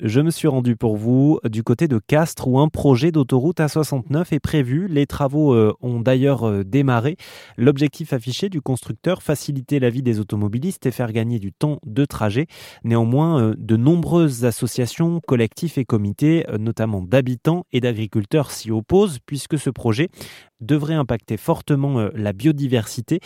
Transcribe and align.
je 0.00 0.20
me 0.20 0.30
suis 0.30 0.46
rendu 0.46 0.76
pour 0.76 0.96
vous 0.96 1.40
du 1.44 1.64
côté 1.64 1.88
de 1.88 1.98
Castres 1.98 2.46
où 2.46 2.60
un 2.60 2.68
projet 2.68 3.10
d'autoroute 3.10 3.58
A69 3.58 4.32
est 4.32 4.38
prévu. 4.38 4.86
Les 4.86 5.06
travaux 5.06 5.52
euh, 5.54 5.74
ont 5.80 5.98
d'ailleurs 5.98 6.48
euh, 6.48 6.62
démarré. 6.62 7.16
L'objectif 7.56 8.12
affiché 8.12 8.48
du 8.48 8.60
constructeur, 8.60 9.22
faciliter 9.24 9.80
la 9.80 9.90
vie 9.90 10.02
des 10.02 10.20
automobilistes 10.20 10.86
et 10.86 10.92
faire 10.92 11.12
gagner 11.12 11.40
du 11.40 11.52
temps 11.52 11.80
de 11.84 12.04
trajet. 12.04 12.46
Néanmoins, 12.84 13.42
euh, 13.42 13.54
de 13.58 13.76
nombreuses 13.76 14.44
associations, 14.44 15.20
collectifs 15.26 15.78
et 15.78 15.84
comités, 15.84 16.44
notamment 16.60 17.02
d'habitants 17.02 17.66
et 17.72 17.80
d'agriculteurs, 17.80 18.52
s'y 18.52 18.70
opposent 18.70 19.18
puisque 19.26 19.58
ce 19.58 19.70
projet 19.70 20.10
devrait 20.60 20.94
impacter 20.94 21.36
fortement 21.36 22.08
la 22.14 22.32
biodiversité. 22.32 23.20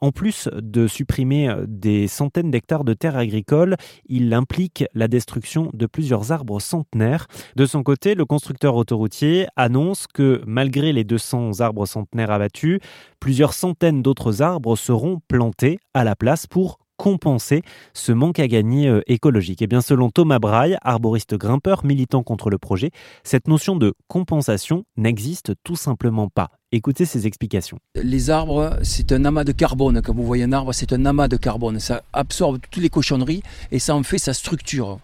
En 0.00 0.10
plus 0.10 0.48
de 0.52 0.88
supprimer 0.88 1.54
des 1.68 2.08
centaines 2.08 2.50
d'hectares 2.50 2.82
de 2.82 2.92
terres 2.92 3.16
agricoles, 3.16 3.76
il 4.08 4.34
implique 4.34 4.84
la 4.92 5.06
destruction 5.06 5.70
de 5.74 5.86
plusieurs 5.96 6.30
arbres 6.30 6.60
centenaires. 6.60 7.26
De 7.56 7.64
son 7.64 7.82
côté, 7.82 8.14
le 8.14 8.26
constructeur 8.26 8.76
autoroutier 8.76 9.46
annonce 9.56 10.06
que 10.06 10.42
malgré 10.46 10.92
les 10.92 11.04
200 11.04 11.60
arbres 11.60 11.86
centenaires 11.86 12.30
abattus, 12.30 12.80
plusieurs 13.18 13.54
centaines 13.54 14.02
d'autres 14.02 14.42
arbres 14.42 14.76
seront 14.76 15.22
plantés 15.26 15.78
à 15.94 16.04
la 16.04 16.14
place 16.14 16.46
pour 16.46 16.80
compenser 16.98 17.62
ce 17.94 18.12
manque 18.12 18.38
à 18.40 18.46
gagner 18.46 18.88
euh, 18.88 19.00
écologique 19.06 19.62
Et 19.62 19.64
eh 19.64 19.66
bien 19.68 19.80
selon 19.80 20.10
Thomas 20.10 20.38
Braille, 20.38 20.76
arboriste 20.82 21.34
grimpeur 21.34 21.84
militant 21.84 22.22
contre 22.22 22.50
le 22.50 22.58
projet, 22.58 22.90
cette 23.24 23.48
notion 23.48 23.76
de 23.76 23.94
compensation 24.06 24.84
n'existe 24.98 25.52
tout 25.64 25.76
simplement 25.76 26.28
pas. 26.28 26.50
Écoutez 26.72 27.06
ses 27.06 27.26
explications. 27.26 27.78
Les 27.94 28.28
arbres, 28.28 28.78
c'est 28.82 29.12
un 29.12 29.24
amas 29.24 29.44
de 29.44 29.52
carbone. 29.52 30.02
Quand 30.02 30.14
vous 30.14 30.26
voyez 30.26 30.44
un 30.44 30.52
arbre, 30.52 30.74
c'est 30.74 30.92
un 30.92 31.06
amas 31.06 31.28
de 31.28 31.38
carbone. 31.38 31.80
Ça 31.80 32.02
absorbe 32.12 32.58
toutes 32.70 32.82
les 32.82 32.90
cochonneries 32.90 33.42
et 33.72 33.78
ça 33.78 33.94
en 33.94 34.02
fait 34.02 34.18
sa 34.18 34.34
structure. 34.34 34.98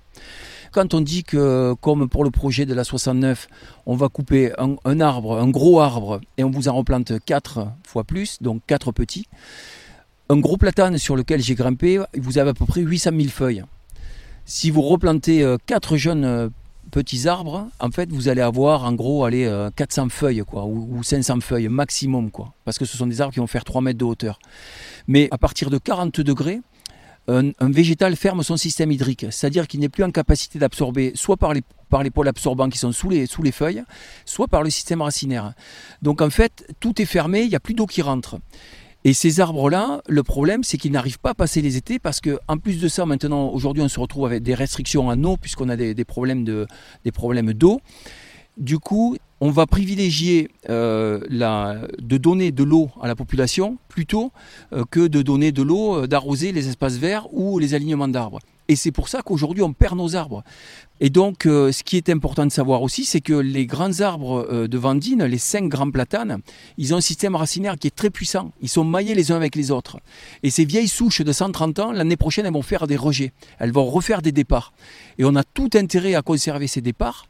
Quand 0.73 0.95
on 0.95 1.03
dit 1.03 1.23
que, 1.23 1.75
comme 1.83 2.09
pour 2.09 2.25
le 2.25 2.31
projet 2.31 2.65
de 2.65 2.73
la 2.73 2.83
69, 2.83 3.47
on 3.85 3.95
va 3.95 4.09
couper 4.09 4.53
un, 4.57 5.01
arbre, 5.01 5.39
un 5.39 5.51
gros 5.51 5.81
arbre, 5.81 6.23
et 6.39 6.45
on 6.45 6.51
vous 6.51 6.67
en 6.69 6.75
replante 6.75 7.13
quatre 7.27 7.69
fois 7.87 8.05
plus, 8.05 8.41
donc 8.41 8.63
quatre 8.67 8.91
petits, 8.91 9.27
un 10.31 10.39
gros 10.39 10.57
platane 10.57 10.97
sur 10.97 11.15
lequel 11.15 11.43
j'ai 11.43 11.55
grimpé, 11.55 12.01
vous 12.17 12.39
avez 12.39 12.51
à 12.51 12.55
peu 12.55 12.65
près 12.65 12.81
800 12.81 13.11
000 13.15 13.29
feuilles. 13.29 13.65
Si 14.47 14.71
vous 14.71 14.81
replantez 14.81 15.43
euh, 15.43 15.59
quatre 15.67 15.99
jeunes 15.99 16.25
euh, 16.25 16.49
petits 16.91 17.29
arbres, 17.29 17.69
en 17.79 17.91
fait, 17.91 18.11
vous 18.11 18.29
allez 18.29 18.41
avoir 18.41 18.85
en 18.85 18.95
gros 18.95 19.27
allez, 19.27 19.45
400 19.77 20.07
euh, 20.07 20.09
feuilles 20.09 20.43
quoi, 20.47 20.65
ou 20.65 21.03
500 21.03 21.41
feuilles 21.41 21.69
maximum, 21.69 22.31
parce 22.65 22.79
que 22.79 22.87
ce 22.87 22.97
sont 22.97 23.07
des 23.07 23.21
arbres 23.21 23.35
qui 23.35 23.41
vont 23.41 23.47
faire 23.47 23.65
3 23.65 23.83
mètres 23.83 23.99
de 23.99 24.07
hauteur. 24.07 24.39
Mais 25.07 25.29
à 25.33 25.37
partir 25.37 25.69
de 25.69 25.77
40 25.77 26.23
degrés, 26.23 26.63
un, 27.29 27.53
végétal 27.61 28.17
ferme 28.17 28.43
son 28.43 28.57
système 28.57 28.91
hydrique, 28.91 29.27
c'est-à-dire 29.31 29.69
qu'il 29.69 29.81
n'est 29.81 29.89
plus 29.89 30.05
en 30.05 30.11
capacité 30.11 30.59
d'absorber 30.59 31.13
soit 31.15 31.37
par 31.37 31.55
les, 31.55 31.63
par 31.89 32.03
les 32.03 32.11
pôles 32.11 32.29
absorbants 32.29 32.69
qui 32.69 32.79
sont 32.79 32.93
sous 32.93 33.09
les, 33.09 33.27
sous 33.27 33.43
les 33.43 33.53
feuilles, 33.53 33.83
soit 34.25 34.49
par 34.49 34.63
le 34.63 34.71
système 34.71 35.03
racinaire. 35.03 35.53
Donc 36.03 36.21
en 36.21 36.31
fait, 36.31 36.67
tout 36.81 37.01
est 37.01 37.07
fermé, 37.07 37.43
il 37.43 37.49
n'y 37.49 37.55
a 37.55 37.61
plus 37.61 37.75
d'eau 37.75 37.87
qui 37.87 38.03
rentre. 38.03 38.39
Et 39.05 39.15
ces 39.15 39.41
arbres-là, 39.41 40.01
le 40.09 40.23
problème, 40.23 40.63
c'est 40.63 40.79
qu'ils 40.79 40.93
n'arrivent 40.93 41.19
pas 41.19 41.31
à 41.31 41.35
passer 41.35 41.61
les 41.61 41.77
étés 41.77 41.99
parce 41.99 42.21
que, 42.21 42.39
en 42.47 42.57
plus 42.57 42.81
de 42.81 42.87
ça, 42.87 43.05
maintenant, 43.05 43.49
aujourd'hui, 43.49 43.83
on 43.83 43.89
se 43.89 43.99
retrouve 43.99 44.27
avec 44.27 44.45
des 44.45 44.55
restrictions 44.55 45.09
en 45.09 45.25
eau 45.25 45.37
puisqu'on 45.37 45.69
a 45.69 45.77
des, 45.77 46.05
problèmes 46.05 46.45
de, 46.45 46.69
des 47.05 47.11
problèmes 47.11 47.53
d'eau. 47.53 47.81
Du 48.59 48.79
coup, 48.79 49.17
on 49.45 49.51
va 49.51 49.67
privilégier 49.67 50.51
euh, 50.71 51.19
de 51.99 52.17
donner 52.17 52.53
de 52.53 52.63
l'eau 52.63 52.91
à 53.03 53.09
la 53.09 53.17
population 53.17 53.77
plutôt 53.89 54.31
euh, 54.73 54.85
que 54.89 55.09
de 55.09 55.21
donner 55.21 55.51
de 55.51 55.63
l'eau, 55.63 55.97
euh, 55.97 56.07
d'arroser 56.07 56.53
les 56.53 56.69
espaces 56.69 56.95
verts 56.95 57.27
ou 57.35 57.59
les 57.59 57.75
alignements 57.75 58.07
d'arbres. 58.07 58.39
Et 58.69 58.77
c'est 58.77 58.93
pour 58.93 59.09
ça 59.09 59.21
qu'aujourd'hui 59.23 59.65
on 59.65 59.73
perd 59.73 59.99
nos 59.99 60.15
arbres. 60.15 60.45
Et 61.01 61.11
donc 61.11 61.43
ce 61.43 61.83
qui 61.83 61.97
est 61.97 62.09
important 62.09 62.47
de 62.47 62.53
savoir 62.53 62.83
aussi, 62.83 63.05
c'est 63.05 63.21
que 63.21 63.33
les 63.33 63.67
grands 63.67 64.01
arbres 64.01 64.69
de 64.69 64.79
Vendine, 64.79 65.25
les 65.25 65.39
cinq 65.39 65.69
grands 65.69 65.91
platanes, 65.91 66.39
ils 66.79 66.95
ont 66.95 66.99
un 66.99 67.03
système 67.03 67.35
racinaire 67.35 67.77
qui 67.77 67.89
est 67.89 67.95
très 67.97 68.11
puissant. 68.11 68.53
Ils 68.63 68.69
sont 68.69 68.85
maillés 68.85 69.17
les 69.17 69.33
uns 69.33 69.37
avec 69.37 69.57
les 69.57 69.73
autres. 69.73 69.99
Et 70.45 70.51
ces 70.51 70.65
vieilles 70.65 70.87
souches 70.87 71.23
de 71.23 71.33
130 71.33 71.81
ans, 71.81 71.91
l'année 71.91 72.17
prochaine, 72.17 72.47
elles 72.47 72.53
vont 72.53 72.63
faire 72.63 72.87
des 72.87 72.97
rejets. 72.97 73.33
Elles 73.59 73.73
vont 73.73 73.87
refaire 73.87 74.23
des 74.23 74.31
départs. 74.31 74.73
Et 75.19 75.25
on 75.25 75.35
a 75.35 75.43
tout 75.43 75.71
intérêt 75.75 76.15
à 76.15 76.23
conserver 76.23 76.69
ces 76.69 76.81
départs 76.81 77.27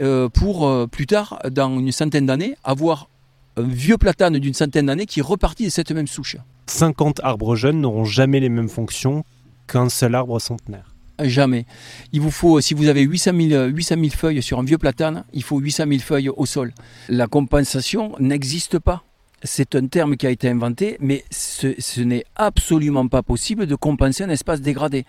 euh, 0.00 0.28
pour 0.28 0.66
euh, 0.66 0.86
plus 0.86 1.06
tard, 1.06 1.40
dans 1.50 1.78
une 1.78 1.92
centaine 1.92 2.26
d'années, 2.26 2.56
avoir 2.64 3.08
un 3.56 3.62
vieux 3.62 3.98
platane 3.98 4.38
d'une 4.38 4.54
centaine 4.54 4.86
d'années 4.86 5.06
qui 5.06 5.20
est 5.20 5.22
reparti 5.22 5.64
de 5.64 5.70
cette 5.70 5.90
même 5.90 6.06
souche. 6.06 6.36
50 6.66 7.20
arbres 7.22 7.56
jeunes 7.56 7.80
n'auront 7.80 8.04
jamais 8.04 8.40
les 8.40 8.48
mêmes 8.48 8.68
fonctions 8.68 9.24
qu'un 9.66 9.88
seul 9.88 10.14
arbre 10.14 10.38
centenaire. 10.40 10.94
Jamais. 11.22 11.66
Il 12.12 12.20
vous 12.20 12.30
faut, 12.30 12.60
si 12.60 12.72
vous 12.74 12.88
avez 12.88 13.02
800 13.02 13.32
000, 13.36 14.10
feuilles 14.16 14.42
sur 14.42 14.58
un 14.58 14.64
vieux 14.64 14.78
platane, 14.78 15.24
il 15.32 15.42
faut 15.42 15.58
800 15.58 15.84
000 15.88 16.00
feuilles 16.00 16.30
au 16.30 16.46
sol. 16.46 16.72
La 17.08 17.26
compensation 17.26 18.14
n'existe 18.18 18.78
pas. 18.78 19.04
C'est 19.42 19.74
un 19.74 19.86
terme 19.86 20.16
qui 20.16 20.26
a 20.26 20.30
été 20.30 20.48
inventé, 20.48 20.96
mais 21.00 21.24
ce 21.30 22.00
n'est 22.00 22.24
absolument 22.36 23.08
pas 23.08 23.22
possible 23.22 23.66
de 23.66 23.74
compenser 23.74 24.24
un 24.24 24.30
espace 24.30 24.60
dégradé 24.60 25.04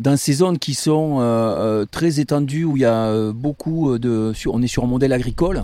dans 0.00 0.16
ces 0.16 0.32
zones 0.32 0.58
qui 0.58 0.72
sont 0.72 1.18
euh, 1.20 1.22
euh, 1.22 1.86
très 1.88 2.20
étendues, 2.20 2.64
où 2.64 2.76
il 2.76 2.80
y 2.80 2.86
a 2.86 3.04
euh, 3.04 3.32
beaucoup 3.32 3.98
de... 3.98 4.32
on 4.46 4.62
est 4.62 4.66
sur 4.66 4.82
un 4.82 4.86
modèle 4.86 5.12
agricole, 5.12 5.62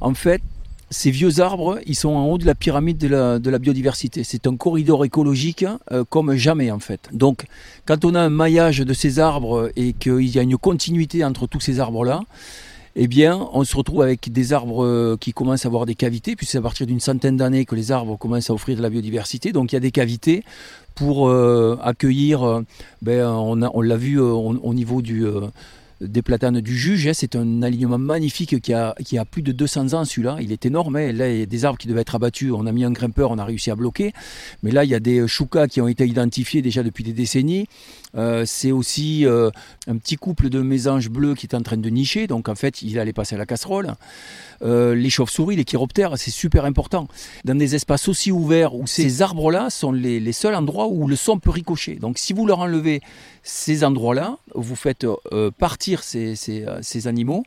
en 0.00 0.14
fait, 0.14 0.40
ces 0.88 1.10
vieux 1.10 1.40
arbres, 1.40 1.80
ils 1.84 1.96
sont 1.96 2.10
en 2.10 2.26
haut 2.26 2.38
de 2.38 2.46
la 2.46 2.54
pyramide 2.54 2.96
de 2.96 3.08
la, 3.08 3.58
biodiversité. 3.58 4.22
C'est 4.22 4.46
un 4.46 4.56
corridor 4.56 5.04
écologique 5.04 5.64
comme 6.10 6.36
jamais 6.36 6.70
en 6.70 6.78
fait. 6.78 7.08
Donc 7.12 7.46
quand 7.86 8.04
on 8.04 8.14
a 8.14 8.20
un 8.20 8.28
maillage 8.28 8.78
de 8.78 8.94
ces 8.94 9.18
arbres 9.18 9.72
et 9.74 9.94
qu'il 9.94 10.28
y 10.28 10.38
a 10.38 10.42
une 10.42 10.56
continuité 10.56 11.24
entre 11.24 11.48
tous 11.48 11.58
ces 11.58 11.80
arbres-là, 11.80 12.20
eh 12.98 13.08
bien, 13.08 13.48
on 13.52 13.62
se 13.62 13.76
retrouve 13.76 14.02
avec 14.02 14.32
des 14.32 14.52
arbres 14.52 15.16
qui 15.16 15.32
commencent 15.32 15.66
à 15.66 15.68
avoir 15.68 15.84
des 15.86 15.94
cavités, 15.94 16.34
puisque 16.34 16.52
c'est 16.52 16.58
à 16.58 16.62
partir 16.62 16.86
d'une 16.86 17.00
centaine 17.00 17.36
d'années 17.36 17.66
que 17.66 17.74
les 17.74 17.92
arbres 17.92 18.16
commencent 18.16 18.50
à 18.50 18.54
offrir 18.54 18.76
de 18.76 18.82
la 18.82 18.88
biodiversité. 18.90 19.52
Donc 19.52 19.72
il 19.72 19.74
y 19.74 19.78
a 19.78 19.80
des 19.80 19.90
cavités 19.90 20.42
pour 20.96 21.28
euh, 21.28 21.78
accueillir, 21.82 22.42
euh, 22.42 22.62
ben, 23.02 23.28
on, 23.28 23.80
l'a 23.82 23.96
vu 23.96 24.18
euh, 24.18 24.32
au, 24.32 24.74
niveau 24.74 25.02
des 26.00 26.22
platanes 26.22 26.60
du 26.60 26.76
juge. 26.76 27.06
Hein, 27.06 27.12
c'est 27.14 27.36
un 27.36 27.62
alignement 27.62 27.98
magnifique 27.98 28.60
qui 28.60 28.72
a, 28.72 28.94
qui 29.04 29.18
a 29.18 29.26
plus 29.26 29.42
de 29.42 29.52
200 29.52 29.92
ans 29.92 30.04
celui-là. 30.06 30.38
Il 30.40 30.52
est 30.52 30.64
énorme. 30.64 30.96
Hein. 30.96 31.12
Là, 31.12 31.30
il 31.30 31.38
y 31.38 31.42
a 31.42 31.46
des 31.46 31.64
arbres 31.66 31.78
qui 31.78 31.86
devaient 31.86 32.00
être 32.00 32.14
abattus. 32.14 32.50
On 32.52 32.66
a 32.66 32.72
mis 32.72 32.82
un 32.82 32.90
grimpeur, 32.90 33.30
on 33.30 33.38
a 33.38 33.44
réussi 33.44 33.70
à 33.70 33.76
bloquer. 33.76 34.12
Mais 34.62 34.70
là, 34.70 34.84
il 34.84 34.90
y 34.90 34.94
a 34.94 35.00
des 35.00 35.28
choucas 35.28 35.68
qui 35.68 35.82
ont 35.82 35.88
été 35.88 36.06
identifiés 36.06 36.62
déjà 36.62 36.82
depuis 36.82 37.04
des 37.04 37.12
décennies. 37.12 37.66
Euh, 38.16 38.44
c'est 38.46 38.72
aussi 38.72 39.26
euh, 39.26 39.50
un 39.86 39.96
petit 39.96 40.16
couple 40.16 40.48
de 40.48 40.60
mésanges 40.60 41.10
bleus 41.10 41.34
qui 41.34 41.46
est 41.46 41.54
en 41.54 41.62
train 41.62 41.76
de 41.76 41.88
nicher. 41.90 42.26
Donc 42.26 42.48
en 42.48 42.54
fait, 42.54 42.82
il 42.82 42.98
allait 42.98 43.12
passer 43.12 43.34
à 43.34 43.38
la 43.38 43.46
casserole. 43.46 43.94
Euh, 44.62 44.94
les 44.94 45.10
chauves-souris, 45.10 45.56
les 45.56 45.64
chiroptères, 45.64 46.16
c'est 46.16 46.30
super 46.30 46.64
important. 46.64 47.08
Dans 47.44 47.56
des 47.56 47.74
espaces 47.74 48.08
aussi 48.08 48.32
ouverts 48.32 48.74
où 48.74 48.86
ces 48.86 49.22
arbres-là 49.22 49.70
sont 49.70 49.92
les, 49.92 50.32
seuls 50.32 50.54
endroits 50.54 50.88
où 50.88 51.06
le 51.06 51.16
son 51.16 51.38
peut 51.38 51.50
ricocher. 51.50 51.96
Donc 51.96 52.18
si 52.18 52.32
vous 52.32 52.46
leur 52.46 52.60
enlevez 52.60 53.00
ces 53.42 53.84
endroits-là, 53.84 54.38
vous 54.54 54.76
faites 54.76 55.06
partir 55.58 56.02
ces, 56.02 57.06
animaux 57.06 57.44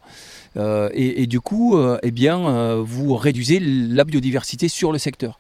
et, 0.56 1.24
et, 1.24 1.28
du 1.28 1.40
coup, 1.40 1.78
eh 2.02 2.12
bien, 2.12 2.76
vous 2.78 3.16
réduisez 3.16 3.60
la 3.60 4.04
biodiversité 4.06 4.70
sur 4.70 4.92
le 4.92 4.98
secteur. 4.98 5.40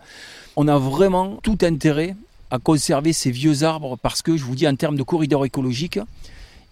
On 0.56 0.68
a 0.68 0.78
vraiment 0.78 1.38
tout 1.42 1.58
intérêt 1.62 2.16
à 2.52 2.60
conserver 2.60 3.14
ces 3.14 3.32
vieux 3.32 3.64
arbres 3.64 3.98
parce 3.98 4.22
que 4.22 4.38
je 4.38 4.44
vous 4.44 4.56
dis 4.56 4.68
en 4.68 4.76
termes 4.76 4.98
de 4.98 5.04
corridor 5.04 5.46
écologique, 5.46 6.00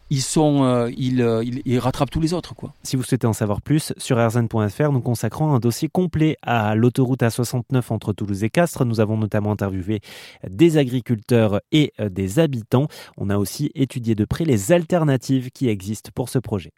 ils 0.09 0.21
sont, 0.21 0.63
euh, 0.63 0.89
euh, 1.19 1.43
ils, 1.65 1.79
rattrapent 1.79 2.09
tous 2.09 2.21
les 2.21 2.33
autres. 2.33 2.55
Quoi. 2.55 2.73
Si 2.83 2.95
vous 2.95 3.03
souhaitez 3.03 3.27
en 3.27 3.33
savoir 3.33 3.61
plus, 3.61 3.93
sur 3.97 4.17
rzn.fr, 4.17 4.91
nous 4.91 5.01
consacrons 5.01 5.53
un 5.53 5.59
dossier 5.59 5.89
complet 5.89 6.37
à 6.41 6.75
l'autoroute 6.75 7.21
A69 7.21 7.83
entre 7.89 8.13
Toulouse 8.13 8.43
et 8.43 8.49
Castres. 8.49 8.85
Nous 8.85 8.99
avons 8.99 9.17
notamment 9.17 9.51
interviewé 9.51 10.01
des 10.49 10.77
agriculteurs 10.77 11.61
et 11.71 11.93
euh, 11.99 12.09
des 12.09 12.39
habitants. 12.39 12.87
On 13.17 13.29
a 13.29 13.37
aussi 13.37 13.71
étudié 13.75 14.15
de 14.15 14.25
près 14.25 14.45
les 14.45 14.71
alternatives 14.71 15.51
qui 15.51 15.67
existent 15.67 16.11
pour 16.13 16.29
ce 16.29 16.39
projet. 16.39 16.71